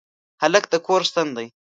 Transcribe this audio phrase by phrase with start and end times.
[0.41, 1.47] هلک د کور ستن دی.